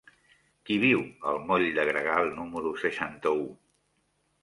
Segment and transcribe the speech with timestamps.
[0.69, 1.03] Qui viu
[1.33, 3.49] al moll de Gregal número seixanta-u?